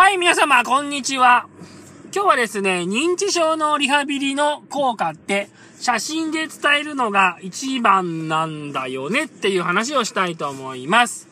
[0.00, 1.46] はい、皆様、こんにちは。
[2.04, 11.28] 今日はですね、認知症のリハビリの効果って、写真で伝えるのが一番なんだよねっていう話をしたいと思います。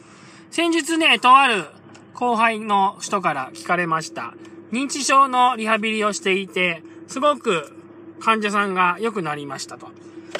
[0.50, 1.64] 先日ね、とある
[2.12, 4.34] 後輩の人から聞かれました。
[4.70, 7.74] 認知症のリハビリをしていて、すごく
[8.20, 9.88] 患者さんが良くなりましたと。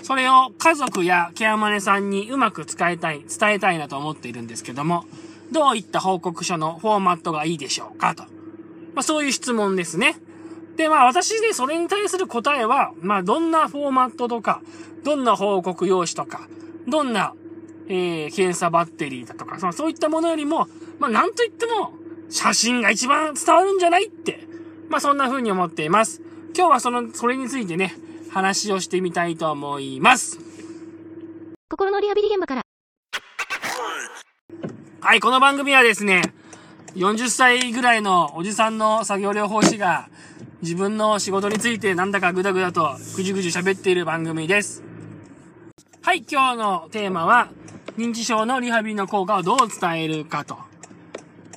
[0.03, 5.07] それを家族やケアマネさんにうまく使いたい、伝えたいなと思っているんですけども、
[5.53, 8.25] どういった報告書のフォーマットがいいでしょうかと。
[8.95, 10.17] まあそういう質問ですね。
[10.77, 14.63] で、まあ私でそれに対する答えは、まあどんなフォーマットとか、
[15.05, 16.49] どんな報告用紙とか、
[16.87, 17.35] どんな、
[17.89, 20.69] えー、検査バッテリーだとか、そのそういったものよりも、
[20.99, 21.93] まあなんといっても、
[22.31, 24.47] 写真が一番伝わるんじゃないって、
[24.89, 26.23] まあそんな風に思っています。
[26.57, 27.95] 今日はその、それについてね、
[28.31, 30.39] 話をしてみたいと思います。
[31.71, 32.68] 心のリハビリ現場から。
[35.01, 36.23] はい、この番組はですね、
[36.97, 40.09] 40歳ぐらいのおじさんの作業療法士が
[40.61, 44.83] 自分の仕事についてなんだかぐだぐだとぐじゅぐじゅ喋っている番組です。
[46.03, 47.49] はい、今日のテーマは
[47.97, 50.57] 認知症のリハビリの効果をどう伝えるかと。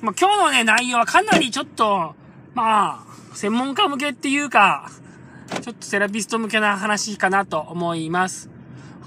[0.02, 2.14] まあ、今日のね、内容はかなりちょっと、
[2.54, 4.88] まあ、専門家向けっていうか、
[5.62, 8.48] ちょっとセラピスト向けな話かなと思います。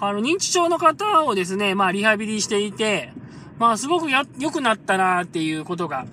[0.01, 3.13] あの、認知症の方をですね、まあ、リハビリしていて、
[3.57, 6.05] まあ、すごくや、良くなったなっていうことが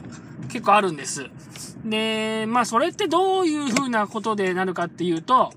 [0.48, 1.29] 結構あるんです。
[1.85, 5.53] で、まあ、それってどういう風なことでなるかっていうと、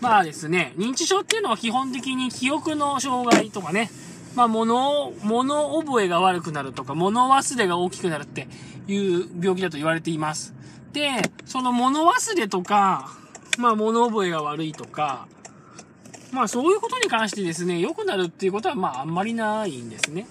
[0.00, 3.90] まあですね、認知症っていうのは基本的に記憶の障害とかね、
[4.34, 8.48] まあ、物を、物覚えが悪くなるとか、物忘れが大きくなるって
[8.86, 10.52] いう病気だと言われています。
[10.92, 11.10] で、
[11.46, 13.08] その物忘れとか、
[13.58, 15.26] まあ、物覚えが悪いとか、
[16.34, 20.26] まあそういうことに関してですね、良くなるっていうことはまああんまりないんですね。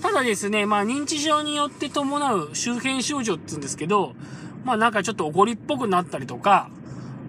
[0.00, 4.14] ただですね、まあ認知症によって伴う周辺症状って言うんですけど、
[4.64, 6.70] まあなんかちょっと怒りっぽくなったりとか、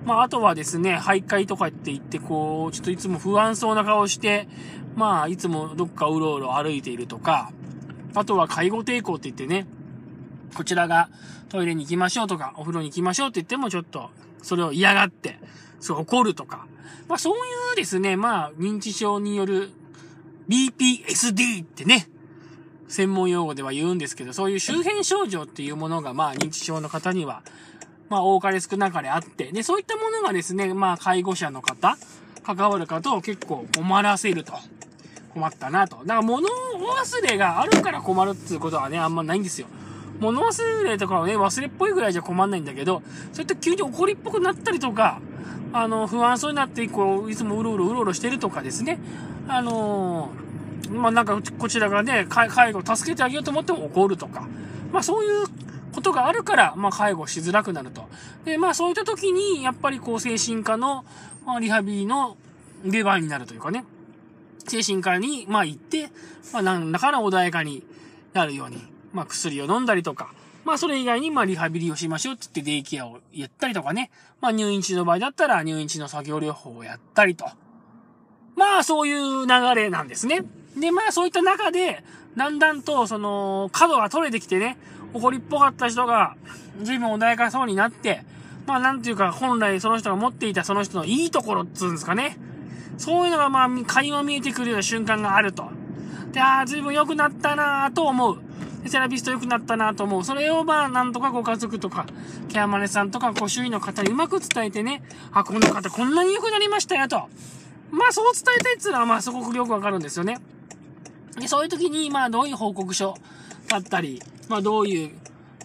[0.05, 4.47] まああとはですね、徘徊とかって言ってこう、ちょっといつも不安そうな顔して、
[4.95, 7.51] まあいつもどっかうろうろ歩いているとか、
[8.13, 9.65] あとは介護抵抗って言ってね、
[10.55, 11.09] こちらが
[11.49, 14.11] トイレに行きましょうとか、お風呂に行きましょうって言ってもちょっと、
[14.43, 15.39] それを嫌がって、
[15.79, 16.67] そう怒るとか、
[17.07, 17.37] まあそうい
[17.73, 19.71] うですね、まあ認知症による
[20.49, 22.09] BPSD ってね、
[22.87, 27.43] 専門用語では言うんですけど、そういう周辺症状っていうものがまあ認知症の方には、
[28.09, 31.97] まあ多かれ少なかれあって、で、そういったものがですね、まあ介護者の方、
[32.43, 34.53] 関わる方を結構困らせると。
[35.33, 35.97] 困ったなと。
[35.97, 39.67] だから物忘れがあるから困るっていうことはね、あんまないんですよ。
[40.19, 43.01] 物忘れとかはね、忘れっぽいぐらいじゃ困んないんだけど、
[43.33, 45.19] そういった急に怒りっぽくなったりとか、
[45.73, 48.99] あの、不安そうになって、こう、いつもうろうろうろうろしてるとかですね。
[49.47, 54.47] あのー、まあ、なんか、こちらがね、介護を助けてあげようと思っても怒るとか。
[54.91, 55.45] まあ、そういう
[55.91, 58.07] ことがあるから、まあ、介護しづらくなると。
[58.45, 61.05] で、まあ、そういった時に、やっぱりこう、精神科の、
[61.43, 62.37] まあ、リハビリの
[62.85, 63.83] 出番になるというかね。
[64.67, 66.09] 精神科に、まあ、行って、
[66.53, 67.83] まあ、なんだから穏やかに
[68.33, 68.77] なるように、
[69.11, 70.33] まあ、薬を飲んだりとか、
[70.65, 74.11] まあ、それ以外に、まあ、リハビリをしましょうって言って、デイケアをやったりとかね。
[74.39, 77.45] まあ、入院中の場合だったら、入院中の作業療法をやったりと。
[78.55, 80.43] まあ、そういう流れなんですね。
[80.79, 82.03] で、まあ、そういった中で、
[82.37, 84.77] だんだんと、その、角が取れてきてね、
[85.13, 86.35] 怒りっぽかった人が、
[86.81, 88.23] 随分穏やかそうになって、
[88.65, 92.37] まあ、なんていうか、本来その人が持っていたその人のいいところっつうんですかね。
[92.97, 95.69] そういうのが、まあ、垣間見えてくるような瞬間があると。
[96.31, 98.39] で、ああ、随分良くなったなぁと思う。
[98.85, 100.23] セラピスト良くなったなと思う。
[100.23, 102.05] それをまあ、なんとかご家族とか、
[102.49, 107.29] ケアマネさんとか、ご周囲の方にうまく伝えてね、あ、この方こんなに良くなりましたよと。
[107.91, 110.39] まあ、そう伝えたいっていうのは、まあ、すごくよくわかるんですよね。
[111.39, 113.15] で、そういう時に、まあ、どういう報告書
[113.67, 115.11] だったり、まあ、どういう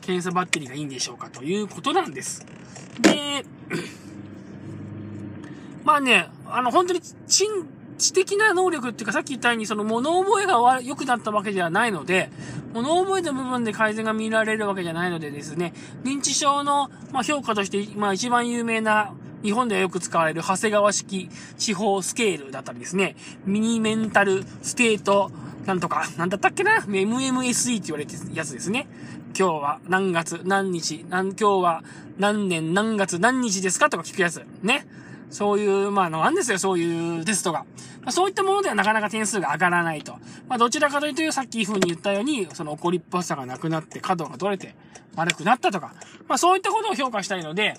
[0.00, 2.46] 検査バッテリーがいいんでしょうかということなんです。
[3.00, 3.44] で、
[5.84, 7.46] まあね、あの、本当に、知
[7.98, 12.30] 知的な能力っていうか、さっき言ったように、その物覚えが良くなったわけではないので、
[12.72, 19.12] 物覚えの部分で改善が見られるわけじゃないのでですね、認知症の、ま、評価として、まあ、一番有名な、
[19.42, 25.30] 日本ではよく使われる長谷川式地方スケールだったりですね、ミニメンタルステート、
[25.64, 28.88] なんとか、なんだったっけな ?MMSE って言われてるやつですね。
[29.38, 31.84] 今日は何月何日、何、今日は
[32.18, 34.42] 何年何月何日ですかとか聞くやつ。
[34.62, 34.86] ね。
[35.30, 37.66] そういう、まあ、なんですよ、そういうテストが。
[38.02, 40.12] ま、そういったものではなかなか点数が上がらないと。
[40.48, 44.74] まあ、どちらかというと、さっき風に言ったように、その怒りっぽさがなくなって、角が取れて、
[45.16, 45.94] 悪くなったとか。
[46.26, 47.74] まあ、そういったことを評価したいので、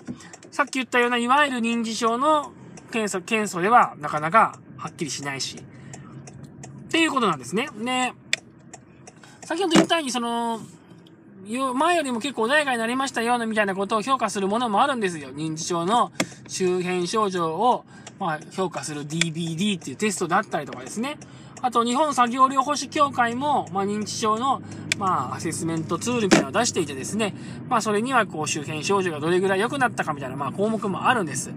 [0.50, 2.52] さっき言ったような、いわゆる認知症の
[2.92, 5.56] 検査、検査では、なかなかはっきりしないし。
[5.56, 7.68] っていうことなんですね。
[7.82, 8.12] で、
[9.44, 10.60] 先ほど言ったように、その、
[11.46, 15.30] 前よりも結構穏やかになりましたよ、みたいなことを評価するものもあるんですよ。
[15.30, 16.12] 認知症の
[16.48, 17.84] 周辺症状を、
[18.18, 21.16] まあ、評価する DBD っていうテストだったりとかですね。
[21.62, 24.62] あと、日本作業療法士協会も、まあ、認知症の、
[24.98, 27.34] まあ、アセスメントツールみたいなのを出していてですね、
[27.68, 31.52] まあ、それには、こう、周辺症状がどれぐらい良くなったかみたいな、まあ、項目もあるんです。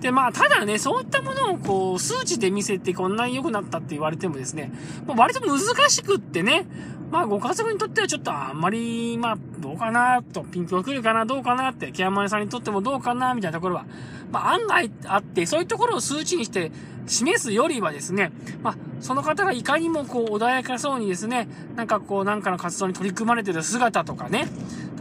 [0.00, 4.72] で、まあ、ただね、そういったものを、こう、数値で見せてこんなに良くなったって言われてもですね、
[5.06, 6.66] まあ、割と難しくってね、
[7.10, 13.86] まあ、ご家族にとってはちょっとあんまり、まあ、どうかなと、ピンクが来るかな、どうかなって、ケアマネさんにとってもどうかな、みたいなところは、
[14.32, 16.72] まあ、案外あって、そういうところを数値にして
[17.06, 24.48] 示すよりはですね、まあ、その方がいかにもこう、穏やかそうにですね、なんかこう、なんかの活動に取り組まれてる姿とかね、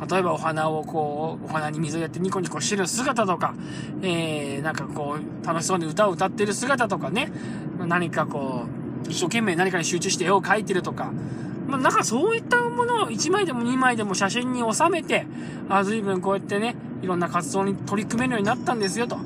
[0.10, 3.56] 例えばお花をこう、お花に水をやってニコニコしてる姿とか、
[4.02, 7.32] えー、なんかこう、楽しそうに歌を歌ってる姿とかね、
[7.80, 8.66] 何かこ
[9.08, 11.12] う、一生懸命何かに集中して絵を描いてるとか、
[11.68, 15.26] まあ、なんかそういったものを1枚でも2枚でも写真に収めて、
[15.70, 19.18] あ、随分こうやってね、いろんな活動に取り組めるようになったんですよと。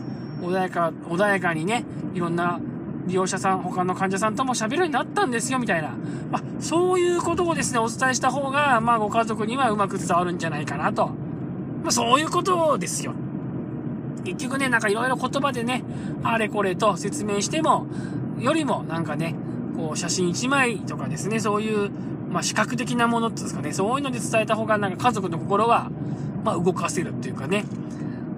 [0.41, 1.83] 穏やか、穏やかにね、
[2.13, 2.59] いろんな
[3.07, 5.89] 利用者さん、他の患者さんとも喋るようになったんですよ、みたいな。
[6.31, 11.07] まあ、そういうことをですね、お伝えした方が、まあ、ご家族にはうまく伝わるんじゃないかなと。
[11.07, 13.13] まあ、そういうことですよ。
[14.23, 15.83] 結局ね、なんかいろいろ言葉でね、
[16.23, 17.87] あれこれと説明しても、
[18.39, 19.35] よりもなんかね、
[19.75, 21.89] こう写真1枚とかですね、そういう
[22.29, 25.89] まあ、視覚的なものっていうんですかね、そういうので伝えた方が、なんか家族の心は、
[26.43, 27.65] まあ、動かせるっていうかね。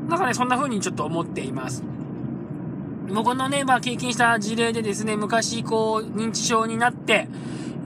[0.08, 1.84] なんかね、そんな風にちょっと思っています。
[3.14, 7.28] 僕のね、まあ、経験した事例でですね、昔、こう、認知症になって、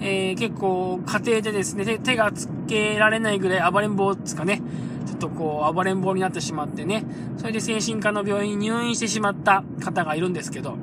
[0.02, 4.62] えー、結構、家庭でですね、手がつけられないぐらい暴れん坊ですかね。
[5.06, 7.06] ちょっとこう、暴れん坊になってしまってね、
[7.38, 10.78] それで精神科の病院に入院してしまった方がいるんですけど、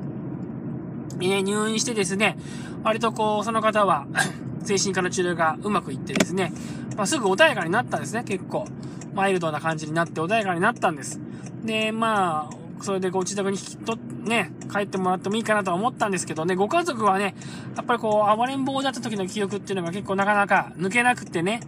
[1.19, 2.37] えー、入院してですね、
[2.83, 4.07] 割とこう、その方は
[4.63, 6.51] 精神科の治療がうまくいってですね、
[6.97, 8.65] まあ、すぐ穏やかになったんですね、結構。
[9.13, 11.19] マイルドな感じになって穏やかになったんです。
[11.63, 17.35] で、まあ、それでご自宅に引き取ってね、帰ってもらってもいいかなとは思ったんですけどね、ご家族はね、
[17.75, 21.61] やっぱりこう、暴れん坊だった時の記憶っていうのが結構なかなか抜けなくてね、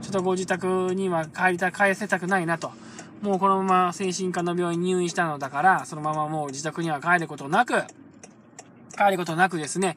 [0.00, 2.72] ちょっとご自宅には帰りた、帰せたくないなと。
[3.20, 7.82] もうこのまま精神科の病院に入院したのだから、そのままもう自宅には帰ることなく、
[8.96, 9.96] 帰ることなくですね、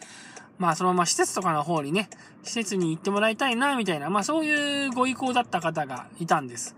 [0.58, 2.10] まあそのまま施設とかの方にね、
[2.44, 6.76] 施設に行ってもらいたいな、みたいな、まあそういうご意向だった方がいたんです。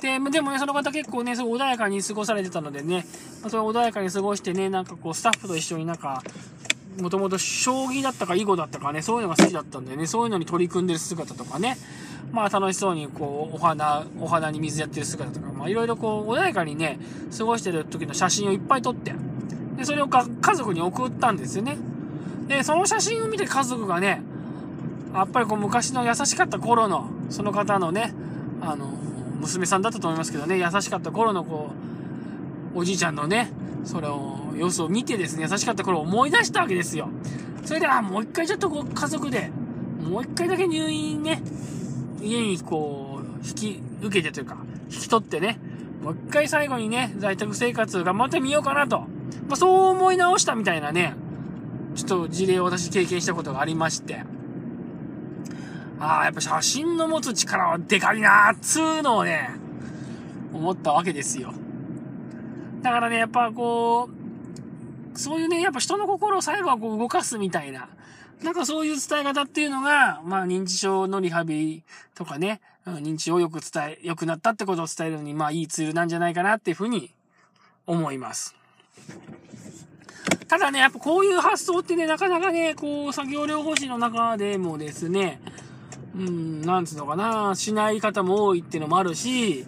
[0.00, 3.06] で、でもね、その方結構ね、すごい穏やかに過ごされてたのでね、
[3.40, 6.22] まあ、それ穏やかに過ごしてね、なんかこう、スタッフと一緒になんか、
[7.00, 11.76] もともと将棋だったか囲碁だったかね、そういうのが好きだったんでね、そういうのに取り組んでる姿とかね、
[12.32, 16.98] まあ楽しそうにこう、お花、お花に水やってる姿とか、まあいろいろこう、穏やかにね、
[17.36, 19.14] 過ごしてる時の写真をいっぱい撮って、
[19.76, 21.78] で、それをか家族に送ったんですよね。
[22.46, 24.22] で、その写真を見て家族がね、
[25.14, 28.12] やっぱりこう昔の優しかった頃の、その方のね、
[28.60, 28.86] あの、
[29.44, 31.70] 娘さんだったと思いますけどね、優しかった頃のこ
[32.74, 33.50] う、おじいちゃんのね、
[33.84, 37.08] それを、様子を見てですね、優しかった頃を思い出したわけですよ。
[37.64, 39.50] それで、あ、もう一回ちょっとこう家族で、
[40.02, 41.42] もう一回だけ入院ね、
[42.22, 44.56] 家にこう、引き受けてというか、
[44.90, 45.58] 引き取ってね、
[46.02, 49.00] もう一回最後にね、在宅生活頑張ってみようかなと。
[49.00, 49.06] ま
[49.52, 51.14] あ、そう思い直したみたいなね、
[51.94, 54.24] ちょっと事例を私経験したことがありまして、
[56.04, 59.48] ああ、やっぱ写真の持つ力はでかいなーっつうのをね、
[60.52, 61.54] 思ったわけですよ。
[62.82, 64.10] だからね、やっぱこ
[65.14, 67.88] う、そういうね、やっぱ人の心を最後はこう動かすみたいな、
[68.42, 71.82] なんかそういう伝え方っていうのが、まあ認知症のリハビリ
[72.14, 77.10] とかね、認知をよく伝え、良くなったってことを伝えるのに、まあいいツールなんじゃないかなっていうふうに
[77.86, 78.54] 思います。
[80.48, 85.40] ただね、やっぱこういう発想ってね、なかなかね、こう、作業療法士の中でもですね、
[86.16, 89.66] うん、なんつうのかな、しない方も多いっていうのもあるし、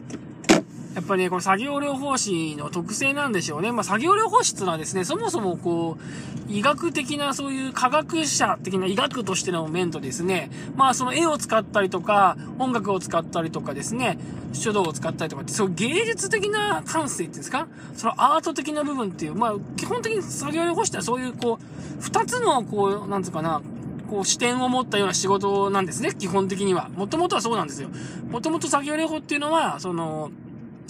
[0.94, 3.70] やっぱりね、この作業療法士の特性なんでしょうね。
[3.70, 14.18] まあ、作業療法士っていうのはですね、そもそもこう、医学的なそういう科学者的な医学としての面とですね、まあ、その絵を使ったりとか、音楽を使ったりとかですね、
[14.54, 17.66] 書道を使ったりとかって、そう芸術的な感性っていうんですか？
[17.94, 23.60] そのアート的な部分っていう、まあ、基本的に作業療法士ってはそういうこう、二つのこう、なんつうかな、
[24.06, 26.88] こう視点を持ったような仕事なんですね、基本的には。
[26.90, 27.88] もともとはそうなんですよ。
[28.30, 30.30] もともと作業療法っていうのは、その、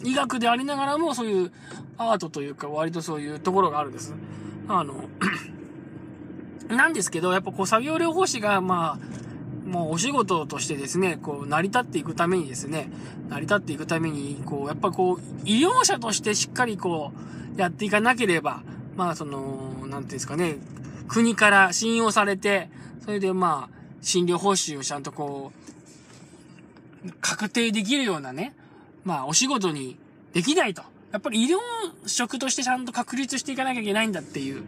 [0.04, 1.52] 医学でありながらもそういう
[1.96, 4.14] アートというか割とそういうところがあるんです。
[4.68, 5.08] あの、
[6.68, 12.90] なんですけど、やっぱこう作業療法士が、まあ、もうお仕事としてですね、こう成り立っていくためにですね、
[13.28, 17.12] 成り立っていくために、こう、やっぱこう、医療者としてしっかりこ
[17.56, 18.62] う、やっていかなければ、
[18.96, 20.58] まあその、なんていうんですかね、
[21.08, 22.68] 国から信用されて、
[23.04, 25.52] それでまあ、診療報酬をちゃんとこ
[27.04, 28.54] う、確定できるようなね、
[29.04, 29.96] まあお仕事に
[30.32, 30.82] できないと。
[31.12, 31.58] やっぱり医療
[32.06, 34.62] 職としてちゃんと確立していかなきゃいけないんだっていう、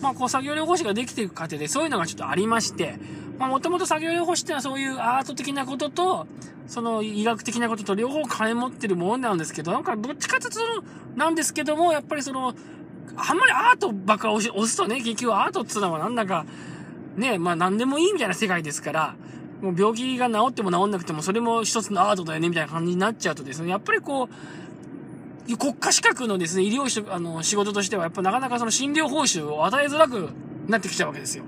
[0.00, 2.96] まあこう作業療法士ができていく過程でそういうのがちょっとありまして、
[3.38, 6.26] まあもともと作業療法士ってのはそういうアート的なことと、
[6.66, 10.84] その医学的なことと両方兼ね持ってるものなんですけど、なんかどっちかというと
[11.16, 12.54] なんですけども、やっぱりその、
[13.16, 16.46] あんまりアートばっか押すとね、結局アートっつうのはなんだか、
[17.16, 19.14] ね、まあ何でもいいみたいな世界ですから、
[19.60, 24.28] もう病気が治っても治んなくてもそれも一つのアートだよねみたいな感じになっちゃうとですね、やっぱりこ
[25.48, 30.30] う、国家資格のですね、医療職、あの、仕事としてはやっぱなかなかその診療報酬を与えづらく
[30.68, 31.44] なってきちゃうわけですよ。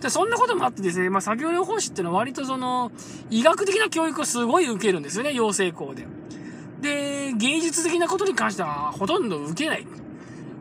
[0.00, 2.92] で、そんなこともあってですね、まあ、作業療法士ってのは割とその、
[3.30, 6.06] 医学的な教育をすごい受けるんですよね、養成校で。
[6.80, 9.86] で、芸術的なことに関してはほとんど受けない。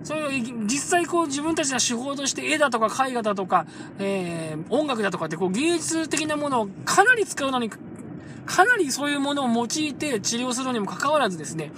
[0.10, 3.68] それ実際こう自分たちの手法として絵だとか絵画だとか、
[4.00, 11.72] えー、音楽だとかってこう芸術的なものをかなり使うのに、かなりそういうものを用いて治療するのにもかかわらずですね、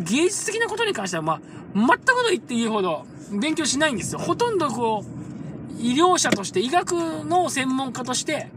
[0.00, 1.40] 芸術的なことに関してはまあ、
[1.74, 4.18] 全くと言っていいほど勉強しないんですよ。
[4.18, 8.50] ほとんどこう、医療者として、医学の専門家として、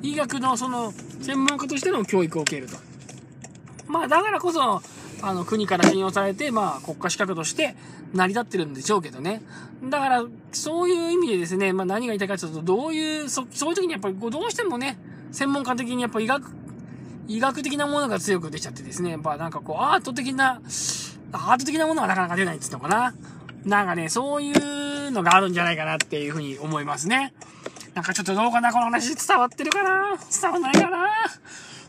[0.00, 2.78] 医学のその専門家としての教育を受けると。
[3.86, 4.80] まあだからこそ、
[5.22, 7.76] あの国から信用されて、まあ国家資格として
[8.12, 9.40] 成り立ってるんでしょうけどね。
[9.84, 14.98] だから、そういう意味でですね、まあ何が言いたいかというと、どういう、そ、そういう時にやっぱりどうしてもね、
[15.30, 16.50] 専門家的にやっぱ医学、
[17.28, 20.60] 医学的なものが強く出ちゃってですね、やっぱなんかこうアート的な、
[21.32, 23.14] アート的なものはなかなか出ないって言うのかな。
[23.64, 27.32] なんかね、そういうのがあるんじゃないかなっていうふうに思いますね。
[27.94, 30.16] なんかちょっとどうかなこの話伝わってるかな？
[30.16, 31.06] 伝わんないかな？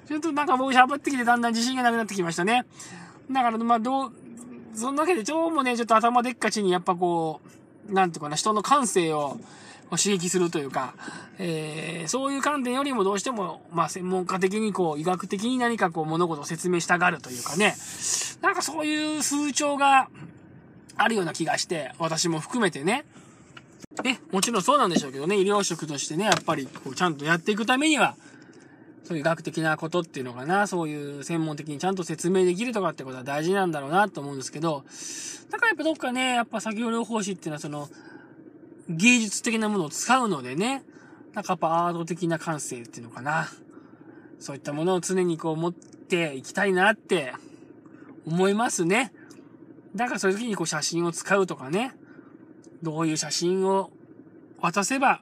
[0.07, 2.65] ちょっとなんか僕喋ってきてだんだん自信がなくなってきましたね。
[3.31, 4.11] だからまあどう、
[4.75, 7.41] そんなわけで、今日もね、ちょっと頭でっかちにやっぱこ
[7.89, 9.37] う、なんていうかな、人の感性を
[9.91, 10.95] 刺激するというか、
[11.37, 17.75] えー、そういう観点よりもどうしても、まあ専門家的にこう、医学的に何かこう物事を説明したがるというかね、
[18.41, 20.09] なんかそういう風潮が
[20.97, 23.05] あるような気がして、私も含めてね、
[24.03, 28.15] ね、もちろんそうなんでしょうけどね、医療職としてね、やっぱりこう、ちゃんとやっていくためには、
[29.03, 34.83] そういう学的なことっていうのかな、そういう専門的にちゃんと説明できるとかってことは大事なんだろうなと思うんですけど、
[35.49, 37.89] だからやっぱどっかね、やっぱ作業療法士っていうのはその、
[38.89, 40.83] 芸術的なものを使うのでね、
[41.33, 43.47] なんかやっぱアート的な感性っていうのかな。
[44.39, 47.33] そういったものを常にこう持っていきたいなって
[48.25, 49.13] 思いますね。
[49.95, 51.95] だからそういう時にこう写真を使うとかね、
[52.81, 53.89] どういう写真を
[54.59, 55.21] 渡せば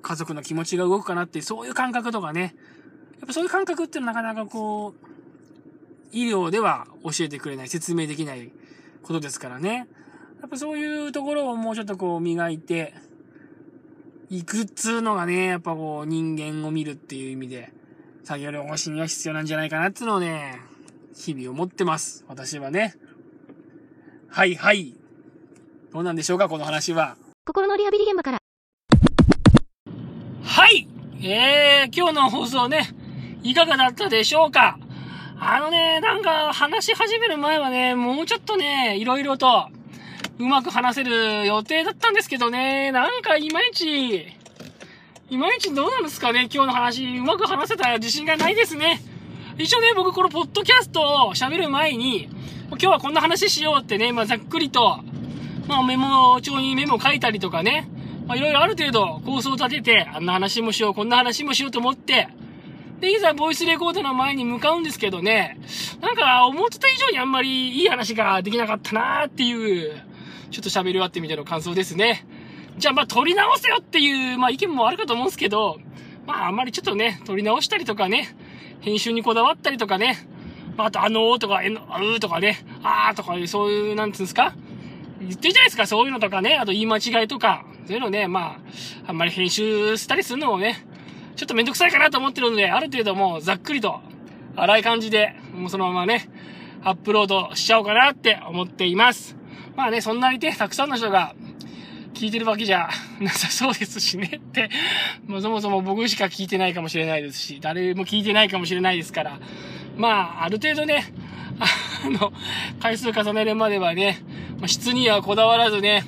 [0.00, 2.54] 家族の気持ちが動くかなっていう、そういう感覚とかね、
[3.22, 5.06] やっぱそういう感覚ってなかなかこう、
[6.10, 8.50] 医療では教えてくれない、説明できない
[9.04, 9.86] ことですからね。
[10.40, 12.94] やっぱそういうところをもうちょっとこう磨いて
[14.28, 17.72] いくっつうのがね、やっぱこう人間を見るっていう意味で、
[18.24, 20.58] 作業療法士には必要なんじゃないかなっていうのをね、
[21.14, 22.24] 日々思ってます。
[22.26, 22.96] 私はね。
[24.28, 24.96] はいはい。
[25.92, 27.16] どうなんでしょうか、この話は。
[27.46, 28.38] 心のリハビリ現場から。
[30.42, 30.88] はい
[31.20, 32.88] えー、今日の放送ね、
[33.42, 34.78] いかがだったでしょうか？
[35.40, 39.68] あのね、なんか話し始める前はね、もうちょっとね、いろいろと
[40.38, 44.28] うまく話せる予定だったんですけどね、なんかいまいち、
[45.30, 49.00] いまいちどうなんですかね、今日の話、うまく話せた自信がないですね。
[49.58, 52.28] 一応ね、僕このポッドキャストを喋る前に、
[52.68, 55.00] 今日はこんな話しようってね、まあざっくりと、
[55.66, 57.88] まあメモ帳にメモ書いたりとかね、
[58.26, 62.28] まあいろいろある程度構想を立てて、あんな話もしよう、こんな話もしようと思って、
[63.02, 65.58] で、いざボイスレコーダーの前に向かうんですけどね、
[66.00, 70.00] なんか思ってた以上にあんまりいい話ができなかったなーっていう、
[70.52, 72.24] ちょっと喋り終わってみての感想ですね。
[72.78, 75.78] じゃあまあ撮り直せよっていう、まあ意見もあるかと思うんですけど、
[76.28, 78.36] まああんまりちょっとね、撮り直したりとかね、
[78.82, 80.24] 編集にこだわったりとかね、
[80.76, 84.54] まあ、あとあのーとか、えの、うーとかね、あーとか、そういう、なんつうんですか
[85.20, 88.58] 言ってるじゃないですか、そういうのとかね、あと言い間違いとか、そういうのね、ま
[89.06, 90.86] あ、あんまり編集したりするのもね、
[91.36, 94.00] ちょっとめんどくさいかなと思ってるので、ある程度もうざっくりと、
[94.56, 96.28] 荒い感じで、もうそのままね、
[96.82, 99.36] アップロードしちゃおうかなって思っています。
[99.76, 101.34] まあね、そんなにね、たくさんの人が
[102.12, 104.68] 聞いてるわけじゃなさそうですしねって、
[105.26, 109.38] もうそもそも僕しか聞いてないかもしれないですし、誰も聞いてないかもしれないですから、
[109.96, 111.04] まあ、ある程度ね、
[112.04, 112.32] あの、
[112.80, 114.18] 回数重ねるまではね、
[114.66, 116.04] 質にはこだわらずね、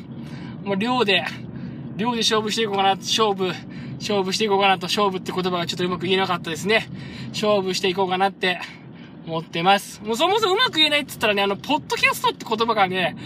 [0.65, 1.25] もう量で、
[1.97, 3.53] 量で勝負していこうかな、勝負、
[4.05, 6.89] 勝負していこうかなと、勝負って言葉がちょっとうまく言えなかったですね。
[7.31, 8.61] 勝負していこうかなって
[9.27, 10.03] 思ってます。
[10.05, 13.17] もうそもそもうまく言えないって言ったらね、あの、ポッドキャストって言葉がね、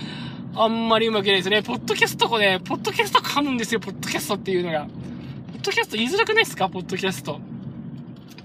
[0.55, 1.63] あんまりうまく言えないですね。
[1.63, 4.85] ポッドキャストこね、ポッドキャスト噛むんですよ、ポッドキャストっていうのが。
[4.85, 6.69] ポッドキャスト言いづらくないですか？
[6.69, 7.41] ポッドキャスト。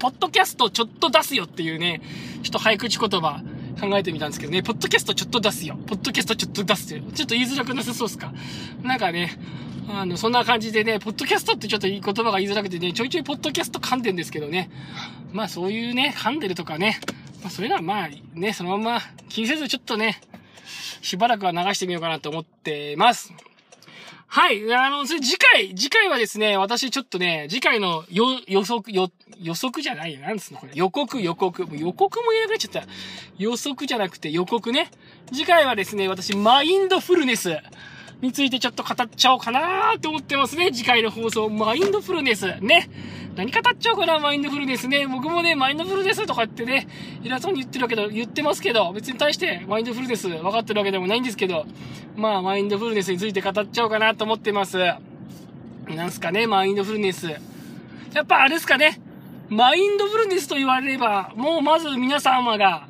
[0.00, 2.02] ポッドキャストちょっと出すよっていうね、
[2.42, 3.40] ちょっと早口言葉
[3.80, 5.78] 考えてみたんですけどね、ポッドキャストちょっと出すよ。
[5.86, 7.02] ポッドキャストちょっと出すよ。
[7.14, 8.34] ちょっと言いづらくなさそうっすか？
[8.82, 9.38] なんかね、
[9.88, 14.70] あの、そんな感じでね、ポッドキャストってちょっと言葉が言いづらくてね、ちょいちょいポッドキャスト噛んでんですけどね。
[15.32, 17.00] まあそういうね、噛んでるとかね、
[17.42, 20.20] まあそういうのはまあね、そのまま気にせずちょっとね、
[21.02, 23.32] しばらくは流してみようかなと思ってます。
[24.26, 24.74] はい。
[24.74, 29.08] あの、それ次回、次回はですね、私ちょっとね、次回の予、予測、予、
[29.40, 30.20] 予測じゃないよ。
[30.20, 30.72] なんですのこれ。
[30.74, 31.66] 予告、予告。
[31.66, 32.88] もう予告も言えなくなっちゃった。
[33.38, 34.90] 予測じゃなくて予告ね。
[35.32, 37.56] 次回はですね、私、マインドフルネス。
[38.20, 40.70] についてちょっと語っちゃおうかなーって思ってますね。
[40.72, 42.46] 次回の放送、マインドフルネス。
[42.60, 42.88] ね。
[43.36, 45.06] 何語っちゃおうかな、マインドフルネスね。
[45.06, 46.86] 僕もね、マインドフルネスとかってね、
[47.24, 51.66] 偉そうに言ってるけど、言ってますけど、別に対してマインドフルネス分かってるわけでもないんですけど、
[52.16, 54.78] まあ、マインドフルネスについて語っちゃおうかなと思ってます。
[55.88, 57.26] なんすかね、マインドフルネス。
[57.26, 59.00] やっぱあれですかね。
[59.48, 62.86] マインドフルネスと言われれば、もうまず皆様が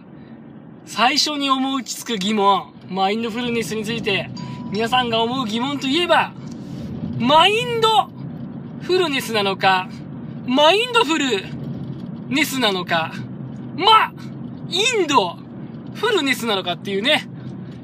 [0.87, 4.29] 最初に思いつく疑問、マインドフルネスについて
[4.71, 6.33] 皆さんが思う疑問といえば、
[7.19, 8.09] マインド
[8.83, 9.89] フルネスなのか、
[10.47, 11.27] マインドフル
[12.29, 13.13] ネスなのか、
[13.77, 14.13] ま、
[14.69, 15.37] インド
[15.95, 17.29] フルネスなのかっていうね、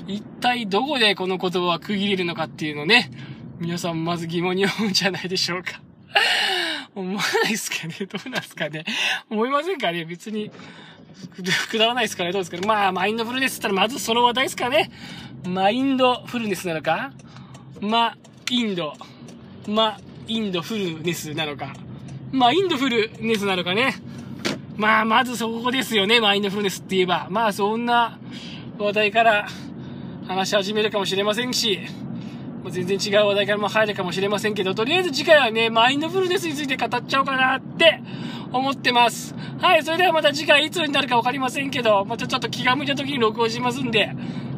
[0.06, 3.10] 一体どこでこの言葉は区切れるのかっていうのね、
[3.60, 5.80] 皆さんまず疑問に思うんじゃないでしょうか。
[6.94, 7.94] 思わないですかね？
[8.06, 8.84] どうなんすかね？
[9.30, 10.04] 思いませんかね？
[10.04, 10.50] 別に、
[11.70, 14.90] くだらないですかねどうですかねまあ、マインドフルネスって言ったらまずその話題ですかね
[15.46, 17.12] マインドフルネスなのか？
[17.80, 18.14] ま、
[18.50, 18.92] インド。
[19.66, 21.72] ま、インドフルネスなのか？
[22.30, 23.94] マインドフルネスなのかね？
[24.76, 27.26] まあ、まずそこですよね、マインドフルネスって言えば。
[27.30, 28.18] まあ、そんな
[28.78, 29.46] 話題から
[30.28, 31.80] 話し始めるかもしれませんし、
[32.68, 38.00] 全然違う話題からも入るかもしれませんけど、とりあえず次回はね、マインドフルネスについて語っちゃおうかなって
[38.52, 39.34] 思ってます。
[39.60, 44.10] はい、それではまた次回いつになるかわかりませんけど、またちょっと気が向いた時に録音しますんで、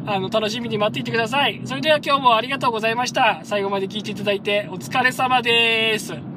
[0.05, 1.59] あの、楽しみに待っていてください。
[1.65, 3.41] それでは今日もありがとうございました。
[3.43, 6.32] 最後まで聞いていただいてお疲れ様です。